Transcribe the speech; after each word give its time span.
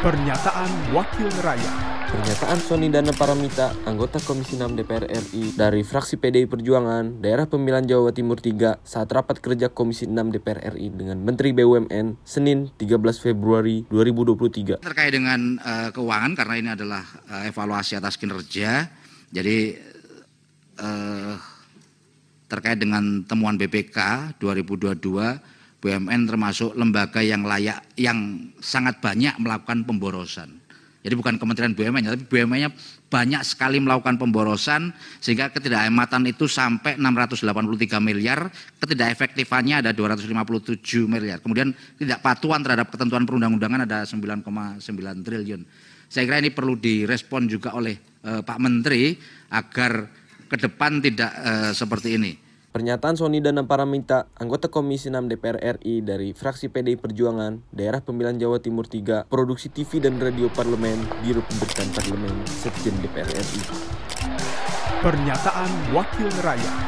Pernyataan 0.00 0.96
Wakil 0.96 1.28
Rakyat 1.44 1.76
Pernyataan 2.08 2.56
Sony 2.56 2.88
Dana 2.88 3.12
Paramita, 3.12 3.76
anggota 3.84 4.16
Komisi 4.24 4.56
6 4.56 4.72
DPR 4.72 5.04
RI 5.04 5.52
dari 5.52 5.84
fraksi 5.84 6.16
PDI 6.16 6.48
Perjuangan, 6.48 7.20
Daerah 7.20 7.44
Pemilihan 7.44 7.84
Jawa 7.84 8.08
Timur 8.08 8.40
3 8.40 8.80
saat 8.80 9.12
rapat 9.12 9.44
kerja 9.44 9.68
Komisi 9.68 10.08
6 10.08 10.32
DPR 10.32 10.72
RI 10.72 10.88
dengan 10.88 11.20
Menteri 11.20 11.52
BUMN 11.52 12.16
Senin 12.24 12.72
13 12.80 12.96
Februari 13.20 13.84
2023. 13.92 14.80
Terkait 14.80 15.12
dengan 15.12 15.60
uh, 15.60 15.92
keuangan 15.92 16.32
karena 16.32 16.54
ini 16.56 16.70
adalah 16.72 17.04
uh, 17.28 17.44
evaluasi 17.44 18.00
atas 18.00 18.16
kinerja, 18.16 18.88
jadi 19.28 19.76
uh, 20.80 21.36
terkait 22.48 22.80
dengan 22.80 23.20
temuan 23.28 23.60
BPK 23.60 24.32
2022 24.40 25.59
BUMN 25.80 26.28
termasuk 26.28 26.76
lembaga 26.76 27.24
yang 27.24 27.42
layak 27.48 27.80
yang 27.96 28.52
sangat 28.60 29.00
banyak 29.00 29.32
melakukan 29.40 29.88
pemborosan. 29.88 30.60
Jadi 31.00 31.16
bukan 31.16 31.40
Kementerian 31.40 31.72
BUMN, 31.72 32.12
tapi 32.12 32.24
BUMN-nya 32.28 32.68
banyak 33.08 33.40
sekali 33.40 33.80
melakukan 33.80 34.20
pemborosan 34.20 34.92
sehingga 35.16 35.48
ketidakhematan 35.48 36.28
itu 36.28 36.44
sampai 36.44 37.00
683 37.00 37.96
miliar, 38.04 38.52
ketidakefektifannya 38.84 39.80
ada 39.80 39.96
257 39.96 41.08
miliar. 41.08 41.40
Kemudian 41.40 41.72
tidak 41.96 42.20
patuhan 42.20 42.60
terhadap 42.60 42.92
ketentuan 42.92 43.24
perundang-undangan 43.24 43.88
ada 43.88 44.04
9,9 44.04 44.84
triliun. 45.24 45.64
Saya 46.12 46.28
kira 46.28 46.36
ini 46.44 46.52
perlu 46.52 46.76
direspon 46.76 47.48
juga 47.48 47.72
oleh 47.72 47.96
uh, 48.28 48.44
Pak 48.44 48.58
Menteri 48.60 49.16
agar 49.56 50.04
ke 50.52 50.56
depan 50.60 51.00
tidak 51.00 51.32
uh, 51.32 51.72
seperti 51.72 52.20
ini. 52.20 52.49
Pernyataan 52.70 53.18
Sony 53.18 53.42
Dana 53.42 53.66
Paramita, 53.66 54.30
anggota 54.38 54.70
Komisi 54.70 55.10
6 55.10 55.26
DPR 55.26 55.58
RI 55.82 56.06
dari 56.06 56.30
fraksi 56.30 56.70
PDI 56.70 57.02
Perjuangan, 57.02 57.66
Daerah 57.74 57.98
Pemilihan 57.98 58.38
Jawa 58.38 58.62
Timur 58.62 58.86
3, 58.86 59.26
Produksi 59.26 59.74
TV 59.74 59.98
dan 59.98 60.22
Radio 60.22 60.46
Parlemen, 60.54 61.02
Biro 61.18 61.42
Pemberitaan 61.42 61.90
Parlemen, 61.90 62.46
Sekjen 62.46 62.94
DPR 63.02 63.26
RI. 63.26 63.62
Pernyataan 65.02 65.70
Wakil 65.90 66.30
Rakyat 66.46 66.78